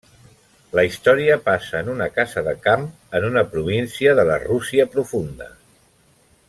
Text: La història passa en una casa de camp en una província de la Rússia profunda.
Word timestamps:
La 0.77 0.85
història 0.87 1.35
passa 1.49 1.81
en 1.85 1.91
una 1.97 2.07
casa 2.15 2.43
de 2.49 2.55
camp 2.65 2.89
en 3.19 3.29
una 3.29 3.47
província 3.55 4.17
de 4.21 4.27
la 4.31 4.43
Rússia 4.49 4.91
profunda. 4.97 5.55